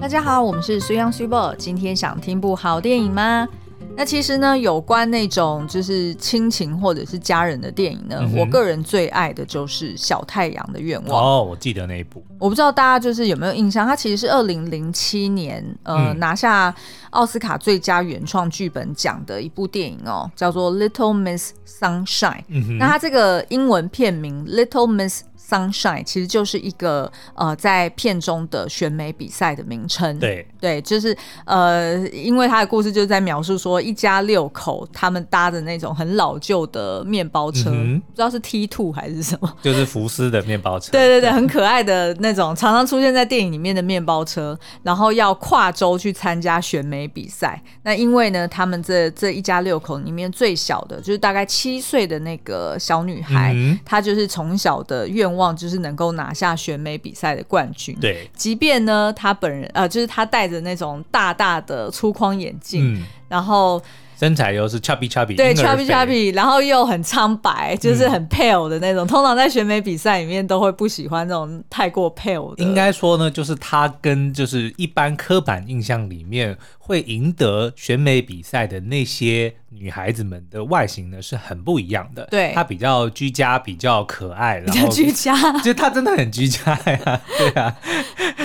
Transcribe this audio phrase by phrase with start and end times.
[0.00, 1.54] 大家好，我们是水漾水宝。
[1.54, 3.46] 今天想听部好电影吗？
[3.94, 11.22] 那其实呢，有关那种就是亲情或者是家人的电影呢，嗯、我个人最爱的就是《小太阳的愿望》。
[11.26, 12.24] 哦，我记得那一部。
[12.38, 16.74] 我不知道大家就是有没有印象，它其实是二零零七年呃、嗯、拿下
[17.10, 22.38] 奥斯卡最佳原创剧本奖的一部电影哦，叫做《Little Miss Sunshine》。
[22.48, 22.78] 嗯。
[22.78, 25.22] 那它这个英文片名《Little Miss》。
[25.50, 30.16] Sunshine 其实就是一个呃，在片中的选美比赛的名称。
[30.20, 40.92] 对对，就是呃，因为他的故事就是在描述说，一家六口他们搭的那种很老旧的面包车，嗯、不知道是 T Two 还是什么， 就是福斯的面包车。
[40.92, 47.60] 对对对，很可爱的那种，常常出现在电影里面的面包车，然后要跨州去参加选美比赛。
[47.82, 55.39] 那因为呢，他们这这一家六口里面最小的，就是大概七岁的那个小女孩，嗯、她就是从小的愿望。
[55.40, 57.96] 望就是能够拿下选美比赛的冠军。
[58.00, 63.82] 对，即便呢，他本人呃，就是他戴着那种大大的粗框眼镜，嗯、然后
[64.20, 69.06] 身材又是 chubby chubby，对 chubby chubby，然后又很苍白，就是很 pale 的那种。
[69.06, 72.62] 嗯、通常在选美比赛里面都会不喜欢那种太过 pale 的。
[72.62, 82.28] 应该说呢，就是他跟就是一般刻板印象里面会赢得选美比赛的那些女孩子们的外形呢是很不一样的。
[82.30, 85.34] 对，她比较居家，比较可爱，比较居家，
[85.64, 87.74] 就她真的很居家呀，对啊。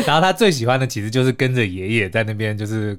[0.08, 2.98] 然后她最喜欢的其实就是跟着爷爷在那边就是。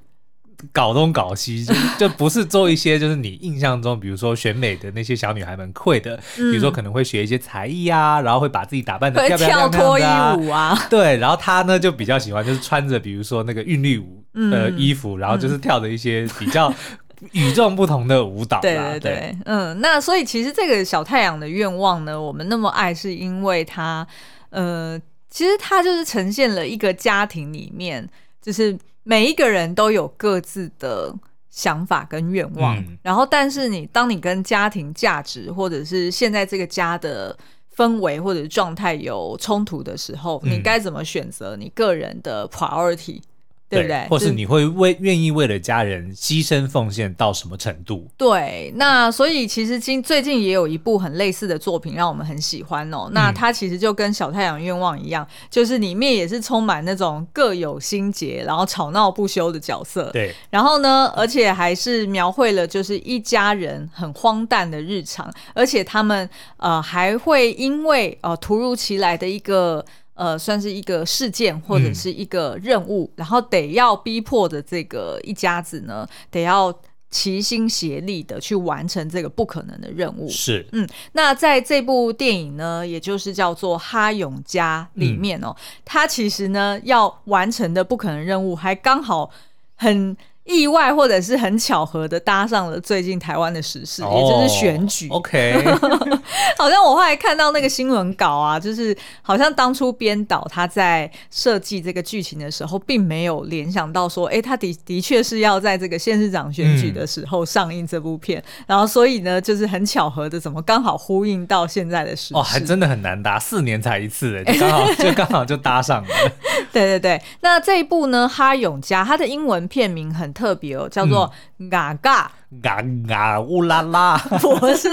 [0.73, 16.73] 搞东搞西，就就不是做一些就是你印象中，比如说选美的那些小女孩们会的，嗯、比如说可能会学一些才艺啊，然后会把自己打扮得漂漂亮亮的、啊，跳脱衣舞啊，对，然后她呢就比较喜欢就是穿着比如说那个韵律舞的衣服，嗯、然后就是跳的一些比较
[17.33, 19.01] 与众不同的舞蹈，对对。
[19.01, 19.39] 对，对。
[19.45, 24.07] 嗯，那所以其实这个小太阳的愿望呢，我们那么爱，是因为它，
[24.49, 28.09] 呃，其实它就是呈现了一个家庭里面
[28.41, 28.79] 就是。
[29.09, 31.15] 每一个人都有各自的
[31.49, 37.39] 想法跟愿望，嗯、然后，但是你当你跟家庭价值或者是现在这个家的
[37.77, 43.23] 氛围或者状态有冲突的时候，嗯、你该怎么选择你个人的 priority？
[43.69, 44.07] 对不对？
[44.09, 48.07] 或是你会为愿意为了家人牺牲奉献到什么程度？
[48.17, 53.09] 对，那所以其实今最近也有一部很类似的作品让我们很喜欢哦。
[53.13, 60.11] 那它其实就跟小太阳愿望一样，就是里面也是充满那种各有心结，然后吵闹不休的角色。
[60.13, 66.29] 对，然后呢，而且还是描绘了就是一家人很荒诞的日常，而且他们
[66.59, 69.85] 呃还会因为呃突如其来的一个。
[70.17, 76.77] 呃，算是一个事件或者是一个任务，嗯、然后得要逼迫的这个一家子呢，得要
[77.11, 80.29] 齐心协力的去完成这个不可能的任务。
[80.29, 89.31] 是，嗯，那在这部电影呢，也就是叫做《哈永家》里面哦，他、嗯、其实呢要完成的不可能任务，还刚好
[89.77, 90.17] 很。
[90.47, 95.09] 意外或者是很巧合的搭上了最近台湾的时事，oh, 也就是选举。
[95.09, 95.63] OK，
[96.57, 112.35] 好像我后来看到那个新闻稿啊，就是好像当初编导他在设计这个剧情的时候，并没有联想到说，哎、欸，他的的确是要在这个县市长选举的时候上映这部片，嗯、然后所以呢，就是很巧合的，怎么刚好呼应到现在的时事？
[112.35, 116.09] 哦，还真的很难搭，四年才一次，就，刚好就刚好就搭上了。
[116.73, 121.33] 对对对，那这一部呢，《哈永家》它的英文片名很特别哦，叫做
[121.71, 122.27] 《嘎嘎》。
[122.63, 124.89] 嘎嘎乌拉拉，不是，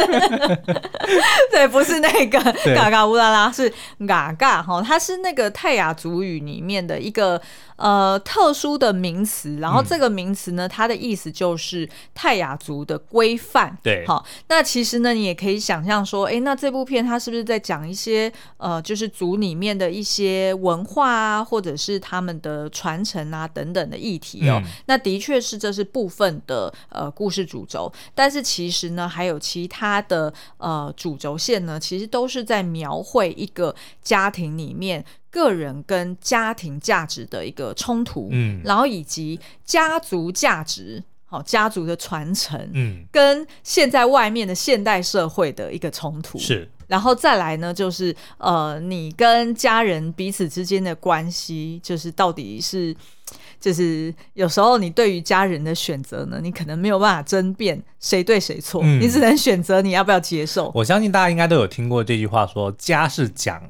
[1.52, 2.40] 对，不是那个
[2.76, 3.72] 嘎嘎乌拉拉，是
[4.08, 7.40] 嘎嘎哈，它是那个泰雅族语里面的一个
[7.76, 13.78] 呃特殊的名词，然后这个名词呢，它的意思就是泰雅族的规范。
[13.84, 24.60] 对，好，那其实呢，你也可以想象说，哎，那这部片它是不是在讲一些呃，就是族里面的一些文化啊，或者是他们的传承啊等等的议题哦？
[24.64, 27.43] 嗯、那的确是这是部分的呃故事。
[27.46, 46.38] 主轴，但是其实呢，还有其他的呃主轴线呢，其实都是在描绘一个家庭里面个人跟家庭价值的一个冲突，嗯，然后以及家族价值，好、哦、家族的传承，嗯，跟现在外面的现代社会的一个冲突。
[46.38, 52.96] 是，然后再来呢，就是呃，你跟家人彼此之间的关系，就是到底是。
[53.60, 60.70] 就是有时候你对于家人的选择呢，你可能没有办法争辩谁对谁错，你只能选择你要不要接受。
[60.76, 63.64] 我相信大家应该都有听过这句话说，说家是讲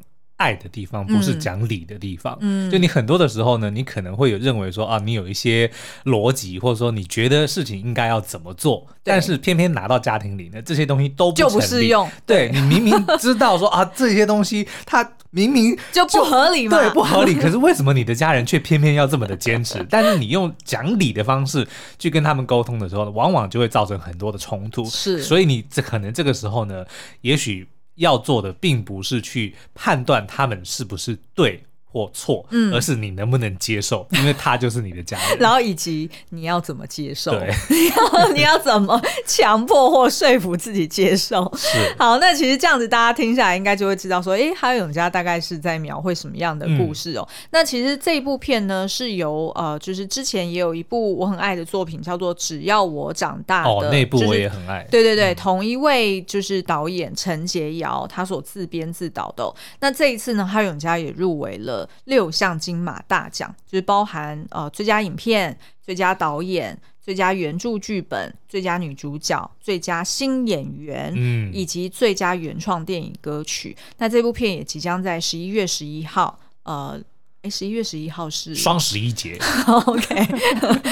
[0.44, 2.38] 爱的地方，不是讲理的地方。
[2.42, 5.72] 嗯，就你很多的时候呢，你可能会有认为说啊，你有一些
[6.04, 12.10] 逻辑，或者说你觉得事情应该要怎么做，但是偏偏拿到家庭里呢，这些东西都不就不适用。
[12.26, 17.36] 对，你明明知道说啊，这些东西它明明就， 就不合理嘛，对，不合理。
[17.36, 19.82] 可是为什么你的家人却偏偏要这么的坚持？
[19.90, 21.66] 但是你用讲理的方式
[21.98, 24.84] 去跟他们沟通的时候，往往就会造成很多的冲突。
[24.86, 26.86] 是，所以你这可能这个时候呢，
[27.22, 27.68] 也许。
[27.96, 31.64] 要做的并不是去判断他们是不是对
[31.94, 35.38] 或错，嗯，而是你能不能接受，因为他就是你的家人。
[35.40, 41.48] 然后以及你要怎么接受，对，你 要你要怎么强迫或说服自己接受。
[41.56, 47.28] 是， 好，那其实这样子大家听下来应该就会知道说，哎，哈永家大概是在描绘什么样的故事哦。
[47.30, 54.84] 嗯、那其实这一部片呢，是由呃，就是之前也有一部我很爱的作品叫做《只要我长大》的，哦，那部我也很爱。
[54.90, 59.56] 对对对，嗯、同一位就是导演陈洁瑶他所自编自导的、哦。
[59.80, 61.83] 那这一次呢，哈永家也入围了。
[62.06, 73.76] 六项金马大奖，就是包含呃最佳影片、最佳导演、最佳原著剧本、最佳女主角、最佳新演员，嗯，以及最佳原创电影歌曲。
[73.98, 77.02] 那这部片也即将在十一月十一号，呃。
[77.44, 79.38] 哎，十一月十一号是双十一节，
[79.68, 80.28] OK，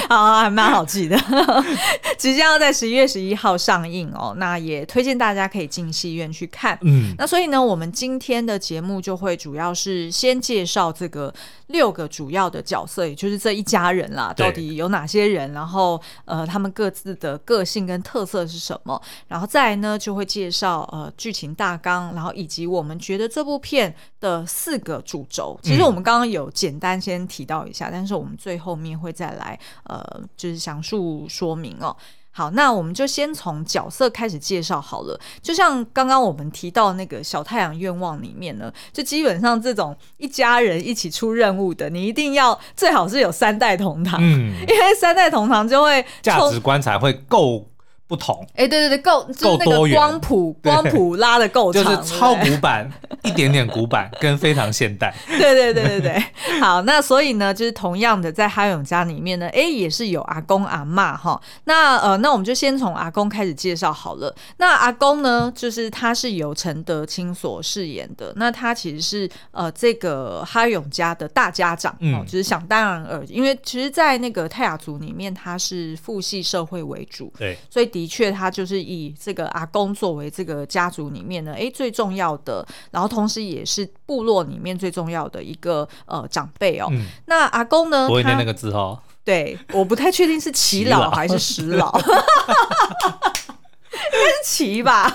[0.09, 1.18] 好，还蛮好记的。
[2.19, 6.77] 即将要在十一月十一号上映哦，那也推荐大家可以进戏院去看。
[6.81, 11.33] 嗯，那所以呢，我们今天的节目就会主要是先介绍这个
[11.68, 25.57] 六个主要的角色，也就是这一家人啦，到底有哪些人，然后呃，他们各自的个性跟特色是什么，然后再来呢，就会介绍呃剧情大纲，然后以及我们觉得这部片的四个主轴。
[25.63, 26.40] 其实我们刚刚有。
[26.41, 30.03] 有简单先提到一下，但是我们最后面会再来，呃，
[30.35, 31.95] 就是详述说明哦。
[32.33, 35.19] 好，那我们就先从角色开始介绍好了。
[35.41, 47.67] 就像刚刚我们提到那个小太阳愿望里面呢，就基本上这种一家人一起出任务的，你一定要最好是有三代同堂，嗯， 因为三代同堂就会价值观才会够。
[48.12, 52.92] 不同，哎，对对对，够够多元，光谱光谱拉的够长，就是超古板，
[53.24, 55.16] 一点点古板， 跟非常现代。
[55.40, 61.42] 对对对对对，好，那所以呢，就是同样的，在哈勇家里面呢，哎，也是有阿公阿嬷哈。
[61.63, 64.36] 那呃，那我们就先从阿公开始介绍好了。
[64.58, 68.34] 那阿公呢，就是他是由陈德清所饰演的。
[68.36, 86.88] 那他其实是呃这个哈勇家的大家长哦，嗯、就是想当然尔，因为其实，在那个泰雅族里面，他是父系社会为主，对，所以的确，他就是以这个阿公作为这个家族里面呢，哎，最重要的，然后同时也是部落里面最重要的一个呃长辈哦。
[86.92, 88.07] 嗯、那阿公呢？
[88.07, 89.00] 不会念那个字哦。
[89.24, 91.92] 对，我不太确定是 耆老还是石老。
[94.13, 95.12] 应该是齐吧，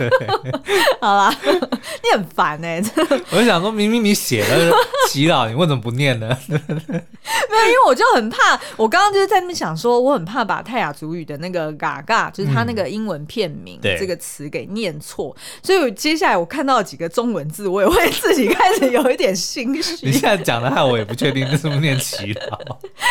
[1.01, 2.85] 好啦， 你很烦哎、欸！
[3.31, 4.73] 我就想说，明明你写了
[5.09, 6.37] 祈祷，你为什么不念呢？
[6.49, 8.59] 没有，因为我就很怕。
[8.77, 15.35] 我刚刚就是在那边想说，我很怕把泰雅族语的那个“嘎嘎”，就是它那个英文片名这个词给念错。
[15.37, 20.07] 嗯、所以接下来我看到几个中文字，我也会自己开始有一点心虚。
[20.07, 22.59] 你现在讲的话，我也不确定这是不是念祈祷。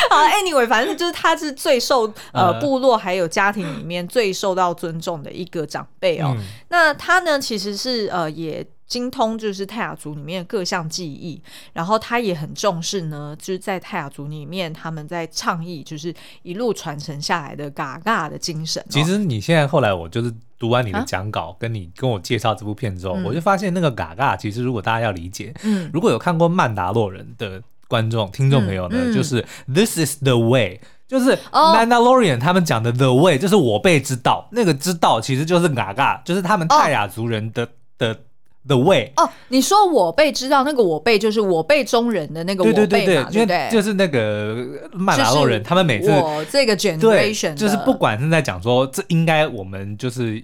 [0.09, 11.41] 好，Anyway，反正就是他是最受呃部落还有家庭里面最受到尊重的一个长辈哦，嗯、那他呢，其实是呃也精通就是泰雅族里面的各项技艺，
[11.73, 16.13] 然后他也很重视呢，就是在泰雅族里面他们在倡议就是
[16.43, 18.85] 一路传承下来的嘎嘎的精神、哦。
[18.89, 27.61] 其实你现在后来我就是读完你的讲稿，啊、跟你跟我介绍这部片之后，嗯、我就发现那个嘎嘎其实如果大家要理解，嗯，如果有看过曼达洛人的
[27.95, 30.81] 观众听众朋友呢，嗯嗯、就是 This is the way。
[31.07, 34.49] 就是《Mandalorian》他们讲的 The Way，就是我辈之道。
[34.51, 37.69] 那个之道其实就是嘎嘎，就是他们泰雅族人的、oh.
[37.97, 38.19] 的。
[38.67, 44.57] The way 哦，你说我辈知道那个我辈就是我辈中人的那个我辈嘛，对对对，对就是那个
[44.91, 50.43] 曼达洛人，他们每次我这个 generation 就是不管是在讲说这应该我们就是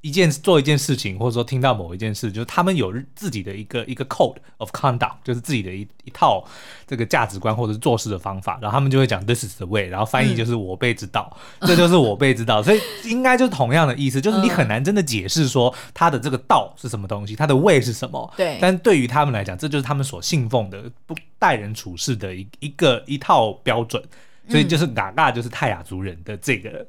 [0.00, 6.42] 一一件做一件事情，或者说听到某一件事，就是他们有自己的一个一个 code of conduct，就是自己的一一套
[6.86, 17.58] 这个价值观或者是做事的方法，然后他们就会讲 This is the way，然后翻译就是我辈之道，嗯、 这就是我辈之道， 所以应该就是同样的意思，就是你很难真的解释说他的这个道是什么东西，他的。
[17.58, 18.32] 位是什么？
[18.36, 24.00] 对，但对于他们来讲，这就是他们所信奉的不待人处事的一一个一套标准，
[24.48, 26.86] 所以就是嘎嘎，就是泰雅族人的这个。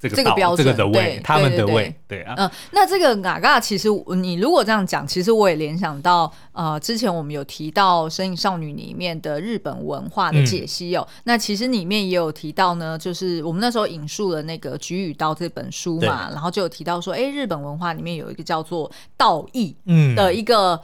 [0.00, 20.80] 这个这个标准，这个的位，他们的位，对啊，嗯，那这个嘎嘎，其实你如果这样讲，其实我也联想到，呃，之前我们有提到《神隐少女》里面的日本文化的解析哦，那其实里面也有提到呢，就是我们那时候引述了那个《菊与刀》这本书嘛，然后就有提到说，哎，日本文化里面有一个叫做道义，嗯，的一个。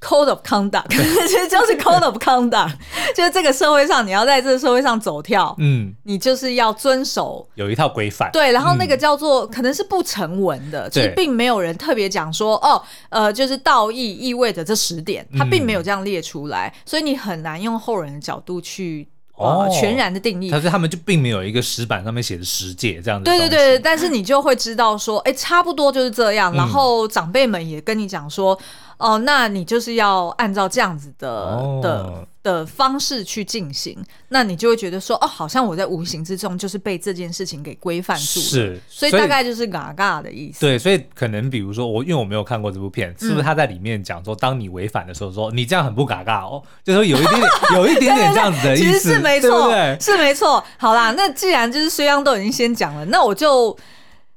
[0.00, 0.88] Code of conduct，
[1.28, 2.72] 其实就是 Code of conduct，
[3.14, 19.06] 就是这个社会上你要在这个社会上走跳，嗯，你就是要遵守有一套规范，对，然后那个叫做、嗯、可能是不成文的，就是并没有人特别讲说哦，呃，就是道义意味着这十点，它并没有这样列出来，嗯、所以你很难用后人的角度去。
[19.36, 23.24] 哦，全然的定义，但是他们就并没有一个石板上面写的十戒这样子。
[23.24, 26.52] 对对对，但是你就会知道说，哎，差不多就是这样。
[26.52, 28.58] 然后长辈们也跟你讲说。
[29.00, 33.96] 哦，那你就是要按照这样子的、哦、的的方式去进行，
[34.28, 38.46] 那你就会觉得说，哦，好像我在无形之中就是被这件事情给规范住了。
[38.46, 40.60] 是，所以大概就是嘎嘎的意思。
[40.60, 50.62] 对，所以可能比如说我，因为我没有看过这部片，是不是他在里面讲说，当你违反的时候说，说、嗯、你这样很不嘎嘎哦，就是说有一点点， 有一点点这样子的意思，是没错，是没错。
[50.76, 53.76] 好啦，那既然就是虽央都已经先讲了，那我就。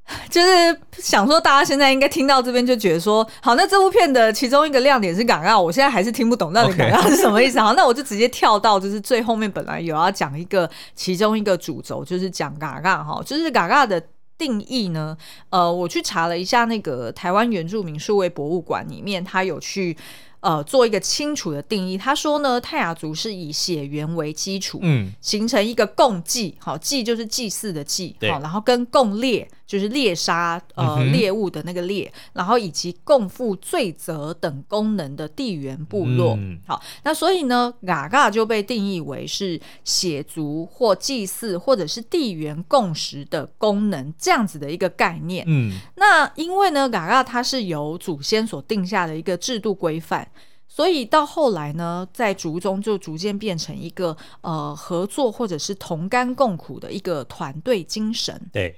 [0.30, 7.60] 就是想说，大家现在应该听到这边就觉得说，好，那这部片的其中一个亮点是港澳，我现在还是听不懂到底港澳是什么意思。
[7.60, 14.02] 好，那我就直接跳到就是最后面，本来有要讲一个其中一个主轴，就是讲嘎嘎哈，就是嘎嘎的
[14.38, 15.18] 定义呢。
[15.50, 19.96] 呃，我去查了一下那个台湾原住民数位博物馆里面，他有去。
[20.44, 21.98] 呃，做一个清楚的定义。
[21.98, 50.28] 他说呢，泰雅族是以血缘为基础，嗯，形成一个共祭，好，祭就是祭祀的祭，好，然后跟共猎就是猎杀呃猎物的那个猎，然后以及共负罪责等功能的地缘部落，嗯、好，那所以呢，嘎嘎就被定义为是血族或祭祀或者是地缘共识的功能这样子的一个概念，嗯，那因为呢，嘎嘎它是由祖先所定下的一个制度规范。
[50.66, 58.50] 所以到后来呢，在族中就逐渐变成一个呃合作或者是同甘共苦的一个团队精神。
[58.52, 58.76] 对，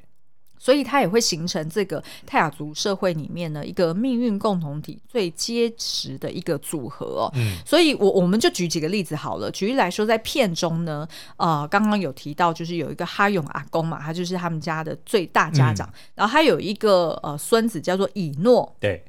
[0.65, 7.31] 所以它也会形成这个泰雅族社会里面呢一个命运共同体最结实的一个组合哦。
[7.35, 9.51] 嗯，所以我我们就举几个例子好了。
[9.51, 11.07] 举例来说，在片中呢，
[11.37, 18.75] 呃，刚刚有提到就是有一个哈勇阿公嘛，他就是他们家的最大家长，嗯、然后他有一个呃孙子叫做以诺。
[18.79, 19.05] 对。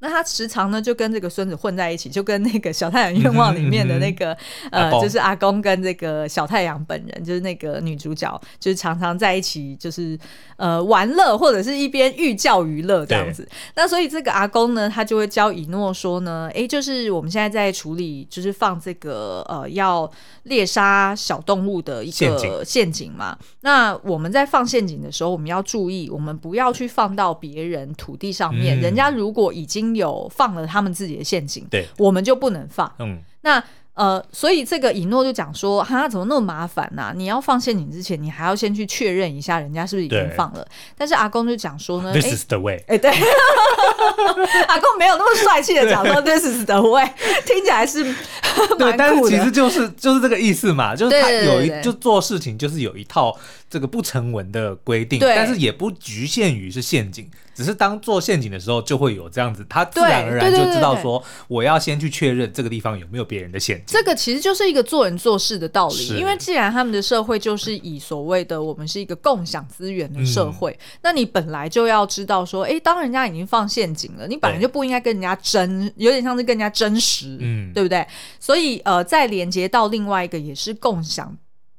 [0.00, 4.36] 那他时常呢就跟这个孙子混在一起，就跟那个小太阳愿望里面的那个、
[4.70, 10.18] 呃，就是阿公跟这个小太阳本人，就是那个女主角，就是常常在一起，就是
[10.56, 13.48] 呃玩乐或者是一边寓教于乐这样子。
[13.74, 20.10] 那所以这个阿公呢，他就会教以诺说呢，哎，就是我们现在在处理，就是放这个呃要
[20.44, 23.36] 猎杀小动物的一个陷阱嘛。
[23.38, 32.92] 阱那我们在放陷阱的时候，我们要注意，我们不要去放到别人土地上面，嗯、人家如果已经有放了他们自己的陷阱，对，我们就不能放。
[32.98, 33.62] 嗯，那
[33.94, 37.12] 呃，所以这个以诺就讲说，哈，怎么那么麻烦呢、啊？
[37.16, 40.64] 你要放陷阱之前，你还要先去确认一下人家是不是已经放了。
[40.96, 42.84] 但是阿公就讲说呢，This is the way。
[42.86, 43.10] 哎，对，
[44.68, 47.04] 阿公没有那么帅气的讲说对，This is the way，
[47.46, 48.04] 听起来是
[48.78, 53.36] 对，但是其实就是就是这个意思嘛，就是他有一就做事情就是有一套
[53.68, 55.34] 这个不成文的规定，对。
[55.34, 57.30] 但是也不局限于是陷阱。
[57.54, 63.84] 只是当做陷阱的时候，就会有这样子，他自然而然就知道说，我要先去确认这个地方有没有别人的陷阱。
[63.88, 78.06] 这个其实就是一个做人做事的道理，因为既然他们的社会就是以所谓的我们是一个共享资源的社会，嗯、那你本来就要知道说，哎，当人家已经放陷阱了，你本来就不应该跟人家争，有点像是跟人家争食，嗯，对不对？
[78.38, 81.36] 所以呃，再连接到另外一个也是共享。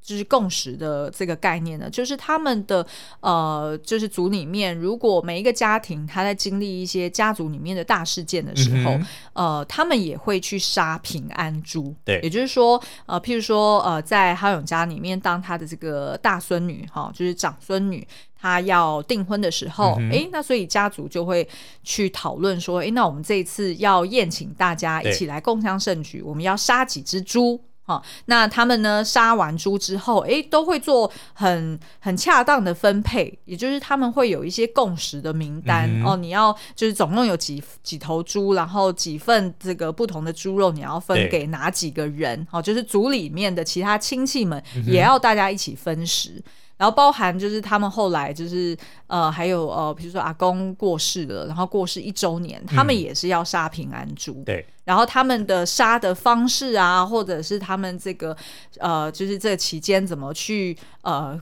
[0.10, 2.84] 就是共识的这个概念呢，就是他们的
[3.20, 11.94] 呃，就是组里面，如果每一个家庭他在经历一些家族里面的大事件的时候，嗯、呃，他们也会去杀平安猪。
[12.04, 21.48] 对，也就是说，呃，譬如说，呃，在哈勇家里面，当他的这个大孙女哈、哦，就是长孙女，她要订婚的时候，哎、嗯哼，那所以家族就会
[21.84, 27.62] 去讨论说，哎，那我们这一次要宴请大家一起来共襄盛举，我们要杀几只猪。
[27.90, 29.04] 哦，那他们呢？
[29.04, 36.16] 杀完猪之后，哎，都会做很很恰当的分配，也就是他们会有一些共识的名单、嗯、哦。
[36.16, 42.46] 你要就是总共有几几头猪，然后几份这个不同的猪肉，你要分给哪几个人？
[42.52, 46.34] 哦，就是族里面的其他亲戚们也要大家一起分食。
[46.36, 46.44] 嗯
[46.80, 48.76] 然后包含就是他们后来就是
[49.08, 54.32] 呃还有呃比如说阿公过世了，然后过世一周年，他们也是要杀平安猪。
[54.36, 54.66] 嗯、对。
[54.86, 58.36] 然后他们的杀的方式啊，或者是他们这个
[58.80, 61.38] 呃就是这期间怎么去呃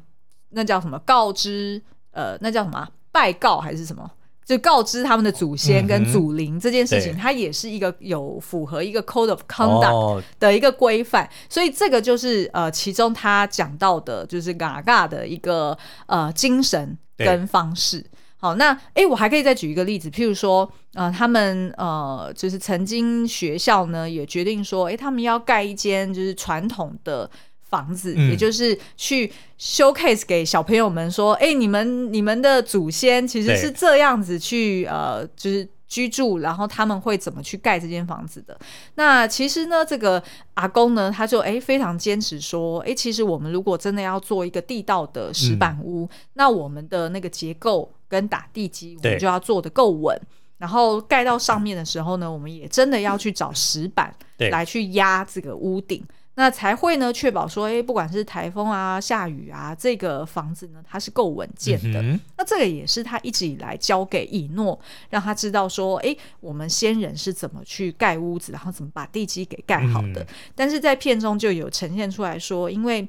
[0.49, 1.79] 那叫什么告知
[2.09, 4.09] 呃那叫什么拜告还是什么？
[4.47, 18.05] 就告知他们的祖先跟祖灵这件事情，嗯、它也是一个有符合一个 code of conduct 的一个规范，哦、所以这个就是呃，其中他讲到的就是嘎嘎的一个呃精神跟方式。
[18.39, 27.27] 好，那哎，我还可以再举一个例子，譬如说，呃，他们呃，就是曾经学校呢也决定说，哎，他们要盖一间就是传统的
[27.69, 35.67] 房子，嗯、也就是去 showcase 给小朋友们说，哎，你们你们的祖先其实是这样子去呃，就是。
[35.89, 38.59] 居住，然后他们会怎么去盖这间房子的？
[38.95, 40.21] 那其实呢，这个
[40.55, 50.19] 阿公呢，他就诶非常坚持说，诶，其实我们如果真的要做一个地道的石板屋，嗯、那我们的那个结构跟打地基，我们就要做的够稳。
[50.57, 56.03] 然后盖到上面的时候呢，我们也真的要去找石板来去压这个屋顶。
[56.39, 61.99] 那才会呢，确保说，哎，不管是台风啊、下雨啊，这个房子呢，它是够稳健的。
[61.99, 64.79] 嗯、那这个也是他一直以来交给以诺，
[65.09, 70.21] 让他知道说，哎，我们先人是怎么去盖屋子，然后怎么把地基给盖好的。
[70.21, 73.07] 嗯、但是在片中就有呈现出来说，因为。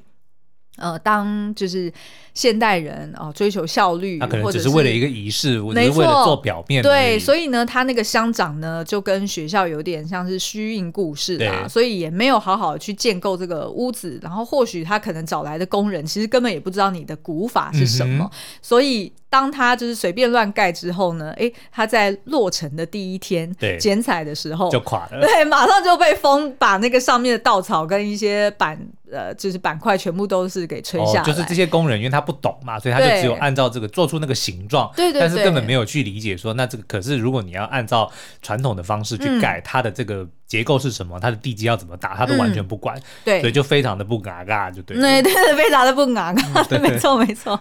[0.79, 1.91] 呃，当就是
[2.33, 6.81] 现代人哦，追求效率，他可能只是为了一个仪式，或者是为了做表面。
[6.81, 14.19] 对，所以呢，他那个乡长呢，就跟学校有点像是虚应故事啦，所以也没有好好去建构这个屋子。
[14.21, 19.11] 然后或许他可能找来的工人，其实根本也不知道你的古法是什么，嗯、所以。
[19.29, 28.75] 当他就是随便乱盖之后呢，哎，他在落成的第一天对剪彩的时候就垮了，对，马上就被风把那个上面的稻草跟一些板
[29.11, 31.21] 呃，就是板块全部都是给吹下来。
[31.21, 40.27] 哦，就是这些工人，因为他不懂嘛，所以他就只有按照这个做出那个形状，对对，但是根本没有去理解说，那这个可是如果你要按照传统的方式去盖它的这个。
[40.49, 41.19] 结构是什么？
[41.19, 42.15] 它的地基要怎么打？
[42.15, 47.57] 他都完全不管，嗯、对，所以就非常的不嘎嘎，就对，对，对，非常的不嘎嘎，对，没错，没错。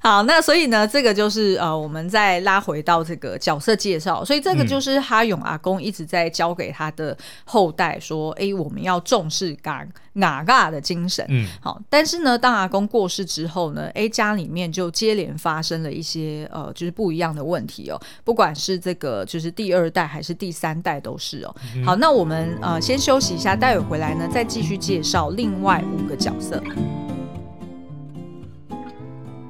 [0.00, 9.86] 好，那所以呢，这个就是呃，我们再拉回到这个角色介绍，所以这个就是哈勇阿公一直在教给他的后代说，哎、嗯，我们要重视嘎
[10.18, 11.22] 嘎嘎的精神。
[11.28, 21.54] 嗯，好，但是呢，当阿公过世之后呢，哎，家里面就接连发生了一些呃，就是不一样的问题哦，不管是这个就是第二代还是第三代都是哦。
[21.76, 22.21] 嗯、好，那我。
[22.22, 26.62] 我们呃先休息一下，待会回来呢再继续介绍另外五个角色。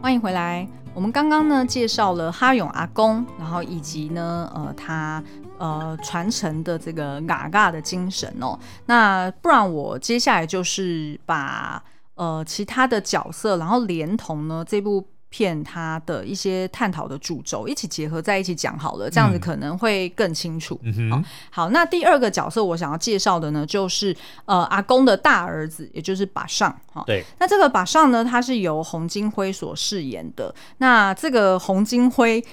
[0.01, 5.23] 欢迎回来，我们刚刚呢介绍了哈勇阿公，然后以及呢呃他
[5.59, 8.59] 呃传承的这个嘎嘎的精神哦。
[8.87, 11.85] 那不然我接下来就是把
[12.15, 15.07] 呃其他的角色，然后连同呢这部。
[15.33, 20.79] 片他的一些探讨的主轴一起结合在一起讲好了，这样子可能会更清楚。
[20.83, 24.15] 嗯、好，好，那第二个角色我想要介绍的呢，就是
[24.45, 27.03] 呃阿公的大儿子，也就是把上哈。
[27.07, 30.55] 对，那这个把上呢，他是由洪金辉所饰演的。
[30.77, 32.45] 那这个洪金辉。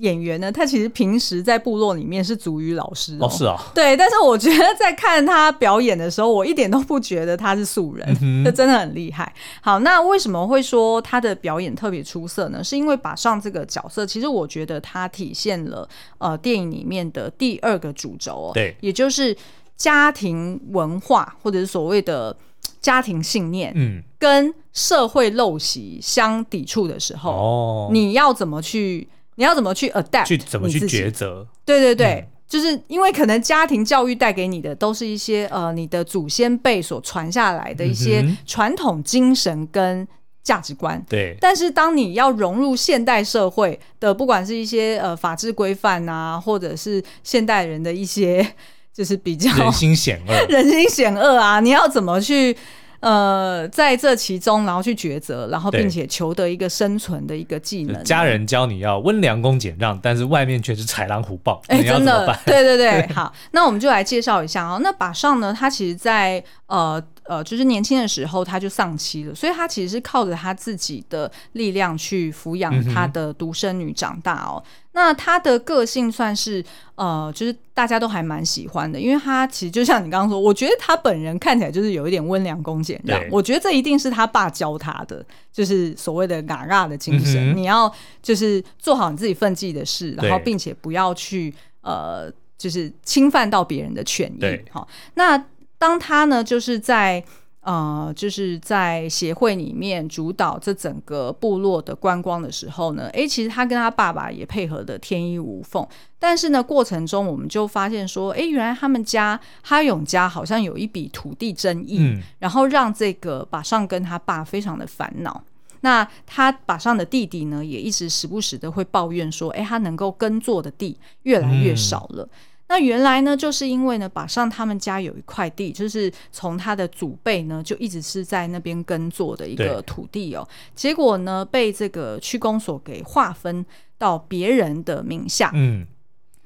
[0.00, 8.04] 演员呢，他其实平时在部落里面是族语老师哦，哦是啊，对，但是我觉得在看他表演的时候，我一点都不觉得他是素人，
[8.44, 9.32] 这、嗯、真的很厉害。
[9.60, 12.62] 好，那为什么会说他的表演特别出色呢？
[12.62, 19.36] 是因为把上这个角色，其实我觉得他体现了呃电影里面的第二个主轴哦，对，也就是
[19.76, 22.36] 家庭文化或者是所谓的
[22.80, 29.06] 家庭信念，嗯，跟社会陋习相抵触的时候，哦，你要怎么去？
[29.36, 30.26] 你要怎么去 adapt？
[30.26, 31.46] 去怎么去抉择？
[31.64, 40.06] 对对对，嗯、就是因为可能家庭教育带给你的都是一些呃，你的祖先辈所传下来的一些传统精神跟
[40.42, 41.04] 价值观。
[41.08, 41.36] 对。
[41.40, 48.46] 但是当你要融入现代社会的，不管是一些呃法治规范啊，或者是现代人的一些
[48.92, 52.56] 就是比较人心险恶、 人心险恶啊，你要怎么去？
[53.04, 58.02] 呃，在这其中，然后去抉择，然后并且求得一个生存的一个技能。
[58.02, 64.80] 家人教你要温良恭俭让，但是外面却是豺狼虎豹，哎，真的，对对对， 好，那我们就来介绍一下哦。
[64.82, 67.02] 那把上呢，它其实在呃。
[67.26, 74.62] 呃，就是年轻的时候他就丧妻了，所以他其实是靠着他自己的力量去抚养他的独生女长大哦。
[74.62, 76.62] 嗯、那他的个性算是
[76.96, 87.90] 呃，就是大家都还蛮喜欢的，因为他其实就像你刚刚说，我觉得他本人看起来就是有一点温良恭俭让，对我觉得这一定是他爸教他的，就是所谓的嘎嘎的精神，嗯、你要
[88.22, 94.38] 就是做好你自己分际的事，然后并且不要去呃，就是侵犯到别人的权益。
[94.38, 95.42] 对好，那。
[95.84, 97.22] 当他呢，就是在
[97.60, 105.86] 呃，就是在协会里面主导这整个部落的观光的时候呢，诶，其实他跟他爸爸也配合的天衣无缝。
[106.18, 115.42] 但是呢，过程中我们就发现说，诶，原来他们家哈永家好像有一笔土地争议，嗯、然后让这个把上跟他爸非常的烦恼。
[115.82, 122.24] 那他把上的弟弟呢，也一直时不时的会抱怨说，诶，他能够耕作的地越来越少了。
[122.24, 122.30] 嗯
[122.66, 130.48] 那原来呢，就是因为呢，把上他们家有一块地，就是从他的祖辈呢就一直是在那边耕作的一个土地哦。
[130.74, 133.64] 结果呢，被这个区公所给划分
[133.98, 135.50] 到别人的名下。
[135.54, 135.86] 嗯。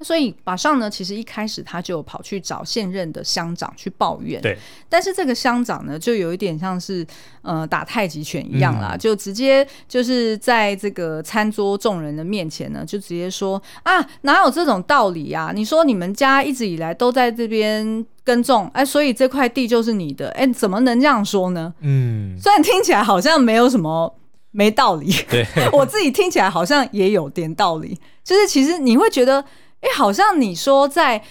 [0.01, 4.41] 所以马上呢，其实一开始他就跑去找现任的乡长去抱怨。
[4.41, 4.57] 对。
[4.87, 7.05] 但是这个乡长呢，就有一点像是
[7.41, 15.51] 呃打太极拳一样啦，嗯、就直接就是在这个餐桌众人的面前呢，就直接说啊，哪有这种道理啊？
[15.53, 21.73] 你说你们家一直以来都在这边耕种，哎，所以这块地就是你的，哎，怎么能这样说呢？
[21.81, 22.39] 嗯。
[22.39, 24.15] 虽然听起来好像没有什么
[24.51, 29.43] 没道理，对， 我自己听起来好像也有点道理，就是其实你会觉得。
[29.81, 31.21] 哎，好像你说在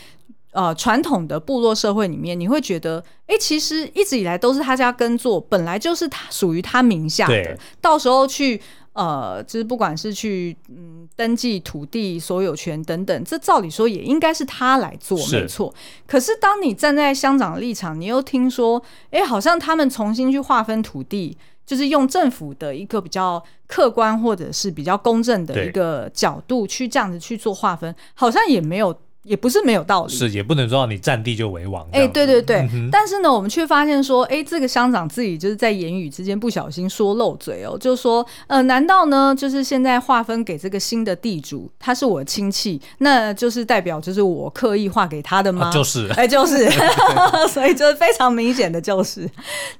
[0.53, 7.59] 呃传统的部落社会里面，你会觉得，哎，其实一直以来都是他家耕作，本来就是他属于他名下的。
[7.81, 8.61] 到时候去
[8.99, 15.73] 呃，就是不管是去嗯登记土地所有权等等，这照理说也应该是他来做，没错。
[16.05, 21.39] 可是当你站在乡长的立场，你又听说，哎，好像他们重新去划分土地。
[21.69, 28.99] 就是用政府的一个比较客观或者是比较公正的一个角度去这样子去做划分，好像也没有。
[29.25, 31.87] 也不是没有道理，是也不能说你占地就为王。
[31.93, 45.67] 哎、欸，对对对，嗯、但是呢，我们却发现说，哎、欸，这个乡长自己就是在言语之间不小心说漏嘴哦，就说，呃，难道呢，就是现在划分给这个新的地主，他是我亲戚，那就是代表就是我刻意划给他的吗？
[45.67, 46.67] 啊、就是，哎、欸，就是，
[47.53, 49.29] 所以就是非常明显的就是，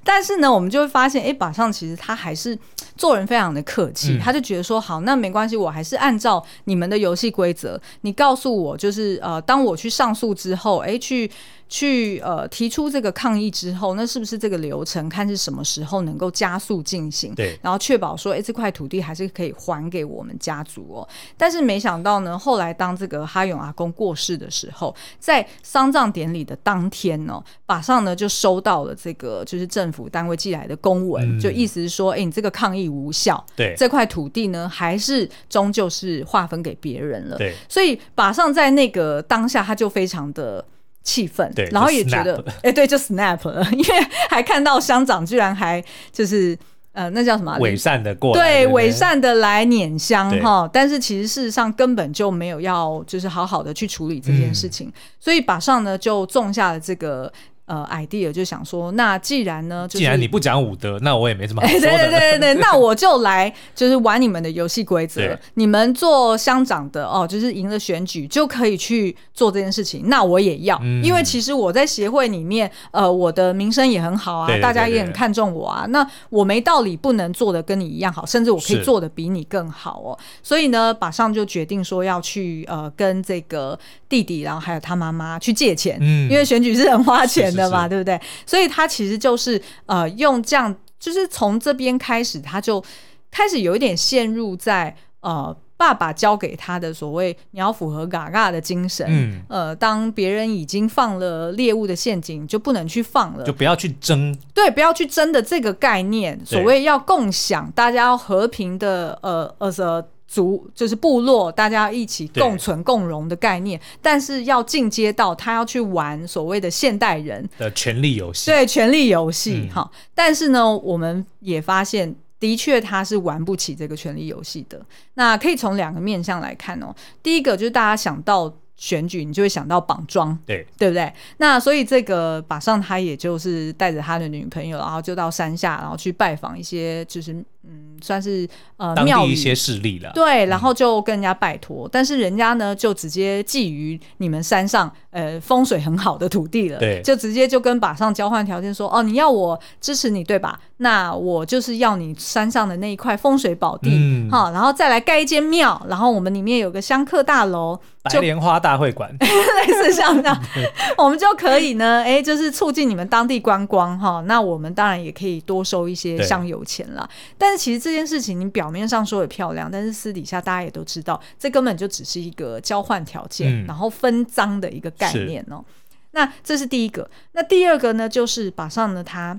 [0.03, 2.55] 但是呢，我们就会发现，哎、欸，马上其实他还是
[2.95, 9.38] 做人非常的客气，嗯、他就觉得说，好，那没关系，我还是按照你们的游戏规则，你告诉我，就是呃。
[9.41, 11.29] 当我去上诉之后，哎，去。
[11.69, 17.35] 去呃提出这个抗议之后，那是不是这个流程看是什么时候能够加速进行？
[17.35, 21.07] 对，然后确保说，哎，这块土地还是可以还给我们家族哦。
[21.37, 37.37] 但是没想到呢，后来当这个哈勇阿公过世的时候，在丧葬典礼的当天呢，马上呢就收到了这个就是政府单位寄来的公文，嗯、就意思是说，哎，你这个抗议无效，对，这块土地呢还是终究是划分给别人了。
[37.37, 40.65] 对，所以马上在那个当下，他就非常的。
[41.09, 46.55] 气愤，对然后也觉得，哎，对，就 snap 了， 因为还看到乡长居然还就是
[46.91, 47.57] 呃，那叫什么？
[47.59, 50.69] 伪善的过来，对，伪善的来碾香哈。
[50.71, 57.31] 但是其实事实上根本就没有要，就是好好的去处理这件事情，嗯、所以马上呢就种下了这个。
[57.69, 61.81] 呃，idea 就想说，那既然呢，就是、既然你不讲武德，那我也没什么好说的。
[61.81, 65.37] 对对对对对， 那我就来，就是玩你们的游戏规则。
[65.53, 75.85] 你们做乡长的哦，就是赢了选举就可以去做这件事情，那我也要，嗯、因为其实我在协会里面，呃，我的名声也很好啊，对对对对，大家也很看重我啊。
[75.89, 80.17] 那我没道理不能做的跟你一样好，甚至我可以做的比你更好哦。
[80.41, 83.77] 所以呢，马上就决定说要去呃跟这个
[84.07, 87.58] 弟弟，然后还有他妈妈去借钱，嗯、因为选举是很花钱的。
[87.67, 87.87] 对吧？
[87.87, 88.19] 对不对？
[88.45, 92.83] 所以他其实就是呃，用这样，就是从这边开始，他就
[93.31, 99.05] 开始有一点陷入在呃，爸爸教给他的所谓“你要符合嘎嘎”的精神。
[99.09, 104.37] 嗯，呃，当别人已经放了猎物的陷阱，就不能去放了，就不要去争。
[104.53, 110.05] 对，不要去争的这个概念，所谓要共享，大家要和平的呃呃。
[110.29, 119.81] 呃族就是部落，大家一起共存共荣的概念，但是要进阶到他要去玩所谓的现代人的权力游戏，对权力游戏哈。
[119.81, 124.79] 嗯、但是呢，我们也发现，的确他是玩不起这个权力游戏的。
[125.15, 126.95] 那可以从两个面向来看哦。
[127.23, 131.11] 第一个就是大家想到选举，你就会想到绑桩，对对不对？
[131.37, 137.43] 那所以这个马上他也就是带着他的女朋友，然后就到山下，然后去拜访一些就是。
[137.69, 150.59] 嗯，算是呃庙宇一些势力了，对，然后就跟人家拜托，嗯、但是人家呢就直接觊觎你们山上呃风水很好的土地了，对，就直接就跟把上交换条件说，哦，你要我支持你对吧？
[150.77, 160.41] 那我就是要你山上的那一块风水宝地，嗯，好，然后再来盖一间庙，然后我们里面有个香客大楼，白莲花大会馆， 类似像这样，
[160.97, 167.58] 我们就可以呢，哎，就是促进你们当地观光哈，那我们当然也可以多收一些香油钱了，但。
[167.59, 175.63] 其实这件事情，你表面上说的漂亮，但是私底下大家也都知道，这根本就只是一个交换条件，嗯、然后分赃的一个概念哦。
[176.11, 177.07] 那这是第一个。
[177.33, 179.37] 那第二个呢，就是马上呢，他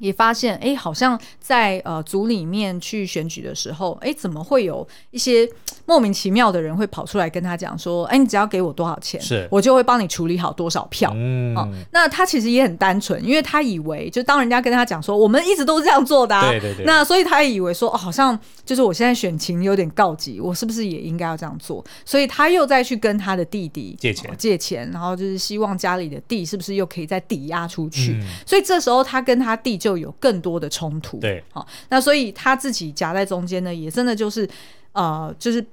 [0.00, 5.48] 也发现，哎，好像在呃组里面去选举的时候，哎，怎么会有一些
[5.86, 11.12] 莫名其妙的人会跑出来跟他讲说，哎，你只要给我多少钱，是我就会帮你处理好多少票。
[11.14, 21.84] 嗯，哦，那他其实也很单纯，因为他以为，就当人家跟他讲说，我们一直都是这样做的，啊，对对对，那所以他也以为说，哦，好像就是我现在选情有点告急，我是不是也应该要这样做？
[22.04, 28.12] 所以他又再去跟他的弟弟借钱，哦，借钱，然后就是希望家里的地是不是又可以再抵押出去？
[28.12, 34.48] 嗯，所以这时候他跟他弟就有更多的冲突，对，好，那所以他自己夹在中间呢，也真的就是，
[34.92, 35.64] 呃，就是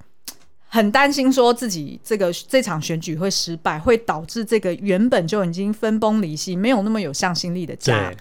[0.68, 8.12] 很担心说自己这个这场选举会失败，会导致这个原本就已经分崩离析、没有那么有向心力的家，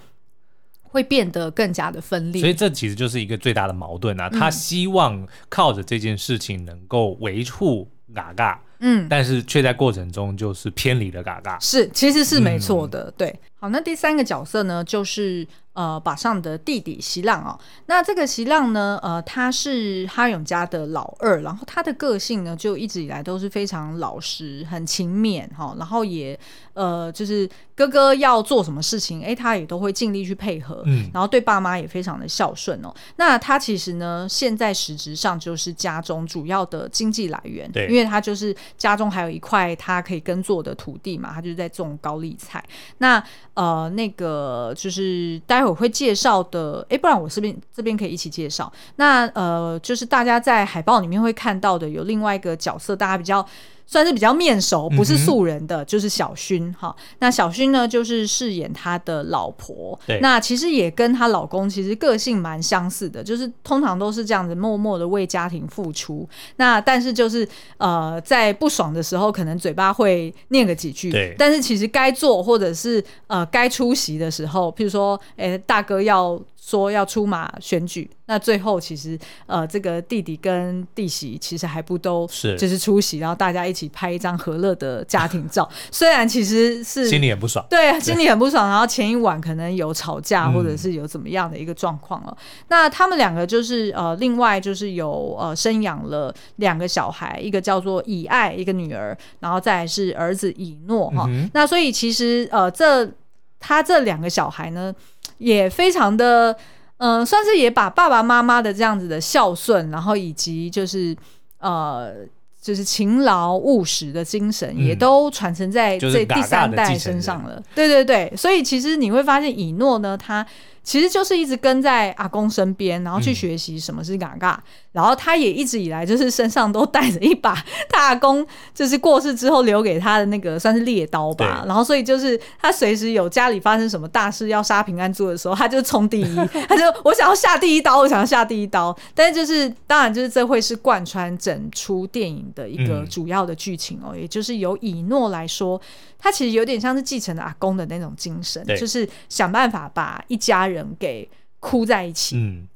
[0.83, 2.41] 会变得更加的分裂。
[2.41, 4.29] 所以这其实就是一个最大的矛盾啊！
[4.29, 13.39] 他希望靠着这件事情能够维护嘎嘎，嗯，但是却在过程中就是偏离了嘎嘎，是，其实是没错的，嗯、对。
[13.59, 17.57] 好，那第三个角色呢，就是呃，把上的弟弟席浪哦。
[17.87, 26.39] 那这个席浪呢，呃，他是哈勇家的老二，然后他的个性呢，就一直以来都是非常老实、很勤勉哈、哦，然后也
[26.73, 32.93] 呃，就是哥哥要做什么事情，哎，他也都会尽力去配合，嗯，然后对爸妈也非常的孝顺哦。
[33.15, 42.63] 那他其实呢，现在实质上就是家中主要的经济来源，对，因为他就是家中还有一块他可以耕作的土地嘛，他就是在种高丽菜。
[42.99, 43.23] 那
[43.57, 48.71] 呃，那个就是待会儿会介绍的，哎，不然我这边这边可以一起介绍。
[48.97, 53.45] 那呃，就是大家在海报里面会看到的，有另外一个角色，大家比较。
[53.87, 56.95] 算是比较面熟，不是素人的，嗯、就是小薰哈。
[57.19, 59.97] 那小薰呢，就是饰演他的老婆。
[60.05, 66.27] 对，那其实也跟她老公其实个性蛮相似的，就是通常都是这样子默默的为家庭付出。
[66.57, 67.47] 那但是就是
[67.77, 71.09] 呃，在不爽的时候，可能嘴巴会念个几句。
[71.09, 76.37] 对，但是其实该做或者是呃该出席的时候，譬如说，哎、欸，大哥要。
[76.67, 85.69] 说要出马选举，那最后其实呃，这个弟弟跟弟媳其实还不都是就是出席，然后大家一起拍一张和乐的家庭照。
[85.89, 88.69] 虽然其实是心里很不爽，对，心里很不爽。
[88.69, 92.37] 然后前一晚可能有吵架，或者是有怎么样的一个状况了。
[92.37, 101.27] 嗯、那他们两个就是呃，另外就是有呃生养了两个小孩，一个叫做以爱，一个女儿，然后再来是儿子以诺哈。
[101.29, 103.09] 嗯、那所以其实呃，这
[103.57, 104.93] 他这两个小孩呢。
[105.37, 106.51] 也非常的，
[106.97, 111.15] 嗯、呃，算是也把爸爸妈妈的这样子的孝顺，然后以及就是
[111.59, 112.13] 呃，
[112.61, 117.61] 就是勤劳务实的精神，嗯、也都传承在这第三代身上了。
[117.73, 120.45] 对对对，所以其实你会发现以诺呢，他。
[120.87, 127.53] 其实就是一直跟在阿公身边，然后去学习什么是嘎嘎，嗯、然后他也一直以来就是身上都带着一把
[127.89, 136.35] 他阿公就是过世之后留给他的那个算是猎刀吧，然后所以就是他随时有家里发生什么大事要杀平安猪的时候，他就冲第一，
[136.69, 138.97] 他就我想要下第一刀，我想要下第一刀。
[139.13, 145.81] 但是就是当然就是这会是贯穿整出电影的一个主要的剧情哦，嗯、也就是由以诺来说，
[146.17, 150.77] 他其实有点像是继承了阿公的那种精神，就是想办法把一家人。
[150.77, 151.27] 人给
[151.59, 152.67] 哭在一起，嗯，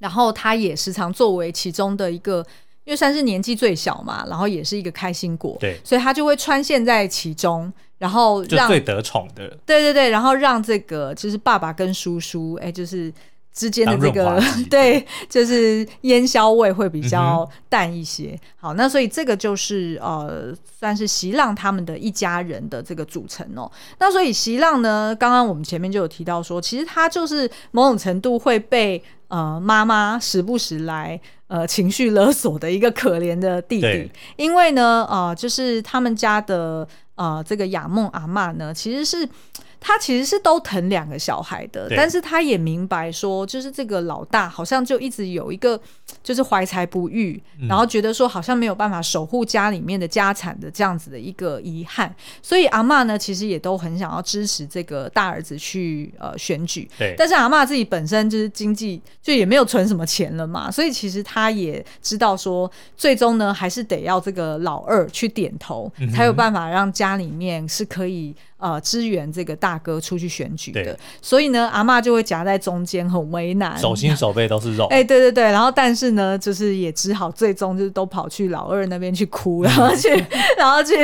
[0.00, 2.44] 然后他也时常作为其中的一个，
[2.82, 13.14] 因为算是年纪最小嘛，然后也是一个开心果，对，所以他就会穿线在其中，然后让最得宠的，对对对，然后让这个就是爸爸跟叔叔，哎，就是。
[13.56, 14.38] 之间的这个
[14.68, 18.32] 对，就是烟硝味会比较淡一些。
[18.34, 23.72] 嗯、好，那所以这个就是呃，算是席浪他们的一家人的这个组成哦。
[23.98, 39.26] 那所以席浪呢，刚刚我们前面就有提到说，其实他就是某种程度会被呃妈妈时不时来呃情绪勒索的一个可怜的弟弟，因为呢呃，就是他们家的呃这个雅梦阿嬷呢，其实是。
[39.80, 45.80] 他其实是都疼两个小孩的，但是他也明白说，就是这个老大好像就一直有一个
[46.22, 52.12] 就是怀才不遇，嗯、然后觉得说好像没有办法守护家里面的家产的这样子的一个遗憾，
[52.42, 68.34] 所以阿嬷呢其实也都很想要支持这个大儿子去呃选举，对，但是阿嬷自己本身就是经济就也没有存什么钱了嘛，所以其实他也知道说，最终呢还是得要这个老二去点头，嗯、才有办法让家里面是可以。
[68.58, 74.86] 呃，支援这个大哥出去选举的，所以呢，阿妈就会夹在中间，很为难，手心手背都是肉。
[74.90, 80.08] 哎、欸，对对对，然后但是呢，就是也只好最终就是都跑去老二那边去哭，然后去
[80.56, 80.94] 然后去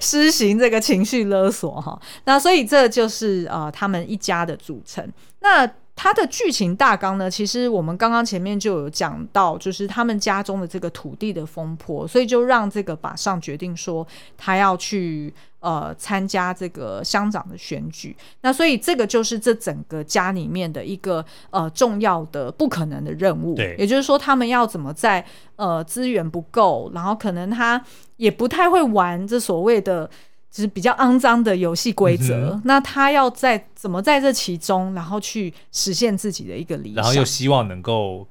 [0.00, 2.00] 施行这个情绪勒索哈。
[2.24, 5.06] 那所以这就是呃他们一家的组成。
[5.40, 5.70] 那
[6.02, 14.04] 它的剧情大纲呢，其实我们刚刚前面就有讲到，就是他们家中的这个土地的风波，所以就让这个把上决定说
[14.36, 18.16] 他要去呃参加这个乡长的选举。
[18.40, 23.54] 那所以这个就是这整个家里面的一个呃重要的不可能的任务。
[23.54, 27.80] 对，也就是说他们要怎么在呃资源不够，然后可能他
[28.16, 30.10] 也不太会玩这所谓的。
[30.52, 38.28] 就是比较肮脏的游戏规则，嗯、那他要在怎么在这其中，然后去实现自己的一个理想，然后又希望能够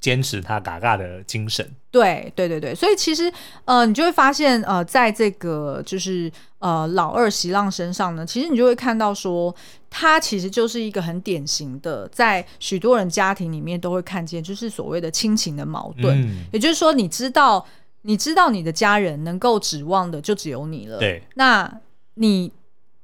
[0.00, 1.64] 坚持他嘎嘎的精神。
[1.92, 3.32] 对对对对，所以其实
[3.64, 9.54] 呃，你就会发现呃，在这个就是呃老二席浪身上呢，其实你就会看到说，
[9.88, 16.20] 他其实就是一个很典型的，在许多人家庭里面都会看见，就是所谓的亲情的矛盾。
[16.22, 17.64] 嗯、也就是说，你知道。
[18.06, 21.80] 你知道你的家人能够指望的就只有你了，对，那
[22.14, 22.50] 你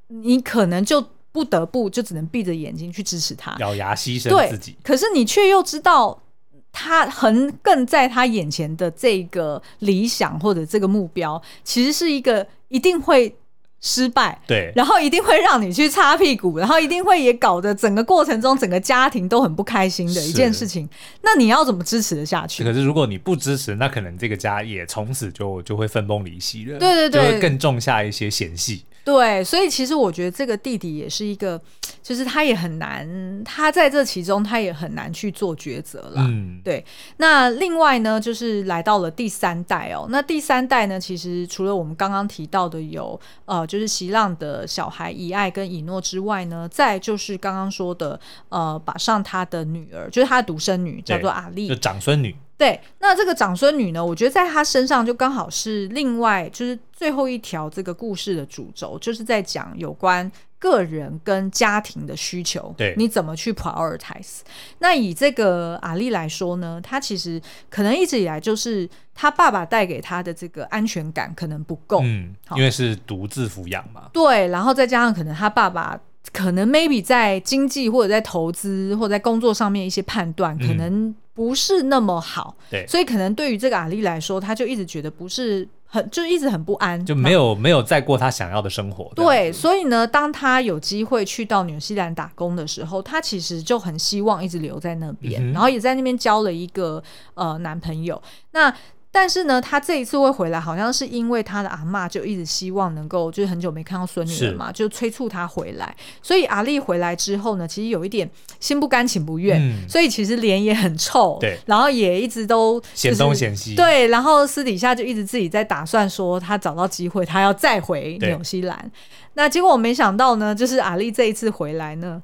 [0.09, 4.77] 你可能就不得不就只能闭着眼睛去支持他，咬牙牺牲自己。
[4.83, 6.23] 可是你却又知道
[6.71, 13.37] 他横亘在他眼前的这个理想或者这个目标，其实是一个一定会。
[13.85, 20.89] 失败，对，然后一定会让你去擦屁股，然后一定会也搞得整个过程中整个家庭都很不开心的一件事情。
[21.23, 22.63] 那你要怎么支持的下去？
[22.63, 26.79] 可是如果你不支持，那可能这个家也从此就就会分崩离析了。
[26.79, 28.85] 对对对，就会更种下一些嫌隙。
[29.05, 31.61] 对，所以其实我觉得这个弟弟也是一个，
[32.03, 36.23] 就是他也很难，他在这其中他也很难去做抉择了。
[36.29, 36.85] 嗯，对。
[37.19, 40.07] 那另外呢，就是来到了第三代哦。
[40.11, 52.35] 那第三代呢，其实除了我们刚刚提到的有呃，就是席浪的小孩以爱跟以诺之外呢，再就是刚刚说的呃，把上他的女儿，就是他的独生女，叫做阿丽，就长孙女。
[52.63, 64.43] 对，那这个长孙女呢，我觉得在她身上就刚好是另外就是最后一条这个故事的主轴，就是在讲有关个人跟家庭的需求，对，你怎么去 prioritize？
[64.79, 75.99] 那以这个阿丽来说呢，她其实可能一直以来就是她爸爸带给她的这个安全感可能不够，嗯，因为是独自抚养嘛，对，然后再加上可能她爸爸。
[76.33, 82.57] 可能 maybe 在经济或者在投资或者在工作上面一些判断，可能不是那么好。
[82.59, 89.11] 嗯、对，所以可能对于这个阿丽来说，他就一直觉得不是很，就一直很不安，就没有没有再过他想要的生活。
[89.15, 97.03] 对，所以呢，当他有机会去到纽西兰打工的时候，他其实就很希望一直留在那边，嗯、然后也在那边交了一个
[97.35, 98.21] 呃男朋友。
[98.53, 98.75] 那
[99.15, 105.95] 但是呢，他这一次会回来，好像是因为他的阿嬷就一直希望能够，就是很久没看到孙女了嘛，就催促他回来。
[106.23, 118.91] 所以阿丽回来之后呢，其实有一点心不甘情不愿，嗯、所以其实脸也很臭，对，然后也一直都、就是、嫌东嫌西，对，然后私底下就一直自己在打算说，他找到机会，他要再回纽西兰。
[119.35, 122.23] 那结果我没想到呢，就是阿丽这一次回来呢。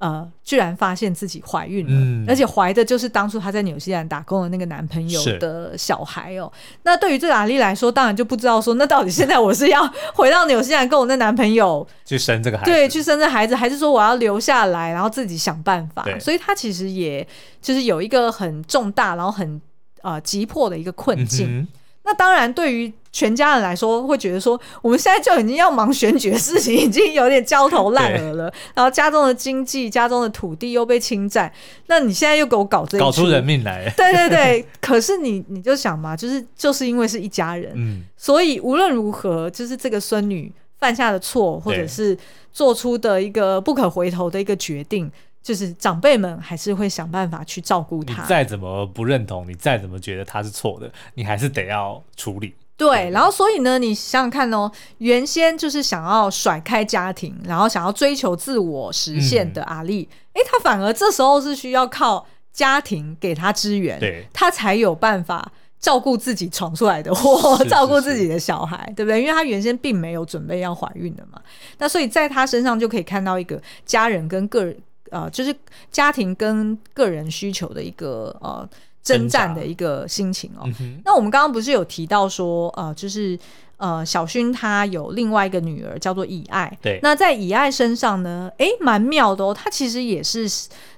[0.00, 6.50] 呃，居然发现自己怀孕了，嗯、而且怀的就是当初她在纽西兰打工的那个男朋友的小孩哦。
[6.84, 16.02] 那对于这个阿丽来说，当然就不知道说，那到底现在我是要回到纽西兰跟我那男朋友去生这个孩子，对，去生这孩子，还是说我要留下来，然后自己想办法？
[16.18, 17.26] 所以她其实也
[17.60, 19.60] 就是有一个很重大，然后很
[20.00, 21.68] 呃急迫的一个困境。
[22.10, 28.52] 那当然，对于全家人来说会觉得说，我们现在就已经要忙选举的事情，已经有点焦头烂额了。
[28.74, 31.52] 然后家中的经济、家中的土地又被侵占，
[31.86, 33.88] 那你现在又给我搞这一搞出人命来？
[33.96, 34.66] 对对对。
[34.80, 42.18] 可是你你就想嘛，就是就是因为是一家人，嗯，所以无论如何，就是这个孙女犯下的错，或者是
[42.52, 45.08] 做出的一个不可回头的一个决定，
[45.42, 48.22] 就是长辈们还是会想办法去照顾他。
[48.22, 52.54] 你再怎么不认同，你再怎么觉得他是错的，你还是得要处理。
[52.76, 69.20] 对，然后所以呢，你想想看哦，原先就是想要甩开家庭，然后想要追求自我实现的阿丽，哎、嗯，他反而这时候是需要靠家庭给他支援，对，他才有办法照顾自己闯出来的祸，是是是照顾自己的小孩，对不对？
[69.20, 71.38] 因为他原先并没有准备要怀孕的嘛，
[71.76, 74.74] 那所以在他身上就可以看到一个家人跟个人，
[75.10, 75.54] 呃，就是
[75.90, 78.68] 家庭跟个人需求的一个呃。
[79.02, 80.68] 征战的一个心情哦。
[80.78, 83.36] 嗯、那我们刚刚不是有提到说，呃，就是
[83.78, 86.78] 呃，小薰他有另外一个女儿叫做以爱。
[86.82, 87.00] 对。
[87.02, 89.54] 那在以爱身上呢，哎，蛮妙的哦。
[89.54, 90.46] 他其实也是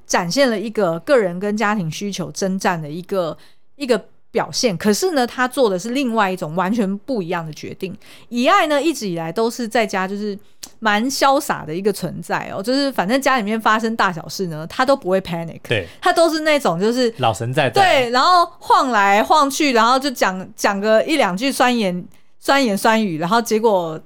[0.05, 3.39] 展现了一个个人跟家庭需求征战的一个
[3.77, 4.07] 一个。
[4.33, 7.95] 表现，可是呢，他做的是另外一种完全不一样的决定。
[8.31, 10.37] 以爱呢，一直以来都是在家就是
[10.81, 22.05] 蛮潇洒的一个存在哦，就是反正家里面发生大小事呢，他都不会 panic，对，他都是那种就是老神在在，对，然后晃来晃去，然后就讲讲个一两句酸言
[22.41, 24.01] 酸言酸语，然后结果。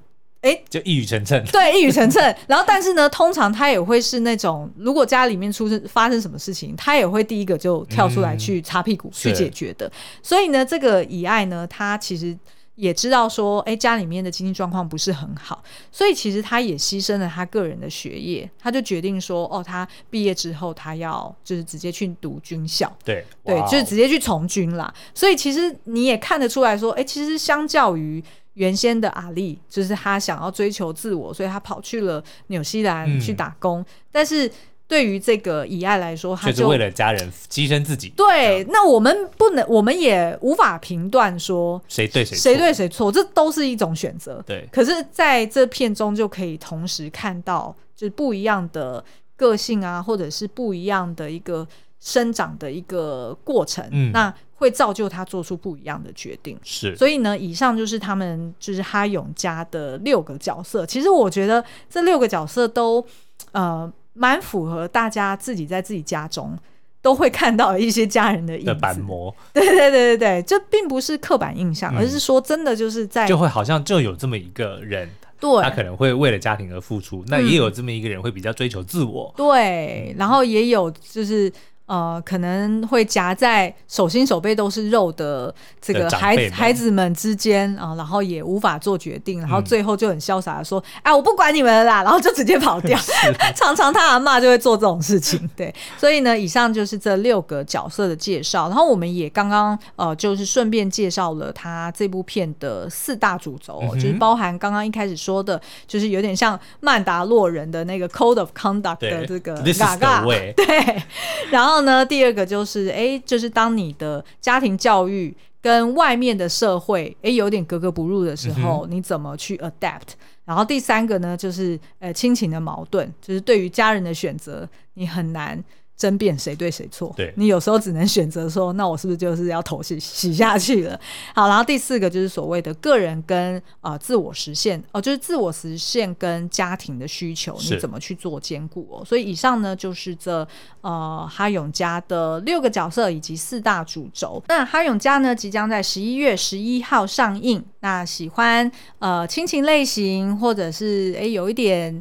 [0.47, 1.43] 哎，就一语成谶。
[1.51, 2.35] 对，一语成谶。
[2.47, 9.91] 然后，但是呢，通常他也会是那种，如果家里面出生发生什么事情，他也会第一个就跳出来去擦屁股、嗯、去解决的。
[10.23, 12.37] 所以呢，这个以爱呢，他其实。
[12.77, 24.93] 也知道说，哎，家里面的经济状况不是很好，所以其实他也牺牲了他个人的学业，他就决定说，哦，他毕业之后他要就是直接去读军校，对对，就是直接去从军啦。
[25.15, 28.23] 所以其实你也看得出来说，哎，其实相较于
[28.57, 34.51] 原先的阿丽，就是他想要追求自我，所以他跑去了纽西兰去打工，嗯、但是。
[34.89, 38.07] 对于这个以爱来说，他就，是为了家人牺牲自己。
[38.15, 44.41] 对，那我们不能，我们也无法评断说谁对谁，谁对谁错，这都是一种选择。
[44.47, 49.03] 对，可是在这片中就可以同时看到，就是不一样的
[49.35, 51.67] 个性啊，或者是不一样的一个
[51.99, 56.57] 生长的一个过程，嗯，那会造就他做出不一样的决定。
[56.63, 60.85] 是，所以呢，以上就是他们就是哈勇家的六个角色。
[60.85, 63.05] 其实我觉得这六个角色都
[63.51, 63.91] 呃。
[64.19, 66.57] 蛮符合大家自己在自己家中
[67.03, 75.07] 都会看到一些家人的影子，的板模，对对对对对，这并不是刻板印象，嗯，而是说真的就是在就会好像就有这么一个人，
[75.39, 81.53] 对，他可能会为了家庭而付出，那也有这么一个人会比较追求自我，嗯，对，然后也有就是。
[81.87, 92.99] 呃，可能会夹在手心手背都是肉的这个孩子孩子们之间啊，然后也无法做决定，然后最后就很潇洒的说：“哎、嗯啊，我不管你们了啦！”然后就直接跑掉。
[93.55, 95.49] 常常他阿妈就会做这种事情。
[95.55, 98.67] 对，所以呢，以上就是这六个角色的介绍。
[98.67, 110.25] 然后我们也刚刚呃，就是顺便介绍了他这部片的四大主轴，嗯、就是包含刚刚一开始说的，就是有点像曼达洛人的那个 Code of Conduct 的这个嘎嘎。
[110.53, 111.01] 对，
[111.49, 111.76] 然后。
[111.77, 120.15] 然后呢，第二个就是，哎，就是当你的家庭教育跟外面的社会，哎，有点格格不入的时候，嗯、你怎么去 adapt？
[120.43, 125.63] 然后第三个呢，就是，呃，亲情的矛盾，就是对于家人的选择，你很难。
[125.97, 130.99] 争辩谁对谁错，对，你有时候只能选择说，那我是不是就是要头洗洗下去了？
[131.33, 139.03] 好，然后第四个就是所谓的个人跟呃自我实现哦，就是自我实现跟家庭的需求，你怎么去做兼顾哦？
[139.03, 140.47] 所以以上呢就是这
[140.81, 144.43] 呃哈永家的六个角色以及四大主轴。
[144.49, 151.99] 那哈永家呢即将在十一月十一号上映，那喜欢呃亲情类型或者是哎有一点。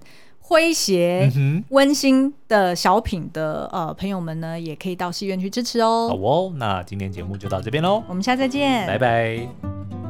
[0.49, 1.31] 诙谐、
[1.71, 6.09] 温馨的小品的呃朋友们呢，也可以到戏院去支持哦。
[6.09, 10.06] 好哦，那今天节目就到这边喽，我们下次再见，拜拜。